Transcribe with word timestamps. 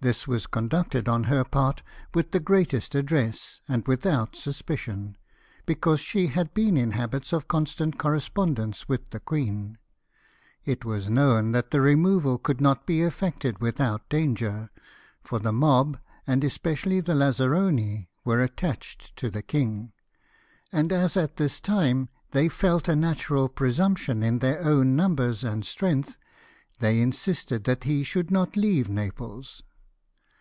This 0.00 0.28
was 0.28 0.46
conducted, 0.46 1.08
on 1.08 1.24
her 1.24 1.42
part, 1.42 1.82
with 2.14 2.30
the 2.30 2.38
greatest 2.38 2.94
address, 2.94 3.58
and 3.66 3.84
without 3.88 4.36
suspicion, 4.36 5.16
because 5.66 5.98
she 5.98 6.28
had 6.28 6.54
been 6.54 6.76
in 6.76 6.92
habits 6.92 7.32
of 7.32 7.48
constant 7.48 7.98
correspondence 7.98 8.88
with 8.88 9.10
the 9.10 9.18
queen. 9.18 9.76
It 10.64 10.84
was 10.84 11.08
laiown 11.08 11.52
that 11.52 11.72
the 11.72 11.80
removal 11.80 12.38
could 12.38 12.60
not 12.60 12.86
be 12.86 13.02
effected 13.02 13.58
without 13.60 14.08
danger, 14.08 14.70
for 15.24 15.40
the 15.40 15.50
mob, 15.50 15.98
and 16.28 16.44
especially 16.44 17.00
the 17.00 17.16
lazzaroni, 17.16 18.08
were 18.24 18.40
attached 18.40 19.16
to 19.16 19.30
the 19.30 19.42
king; 19.42 19.92
and 20.70 20.92
as 20.92 21.16
at 21.16 21.38
this 21.38 21.58
time 21.60 22.08
they 22.30 22.48
felt 22.48 22.86
a 22.86 22.94
natural 22.94 23.48
presumption 23.48 24.22
in 24.22 24.38
their 24.38 24.60
own 24.60 24.94
numbers 24.94 25.42
and 25.42 25.66
strength, 25.66 26.16
they 26.78 27.00
insisted 27.00 27.64
that 27.64 27.82
he 27.82 28.04
should 28.04 28.30
not 28.30 28.54
leave 28.56 28.88
Naples. 28.88 29.64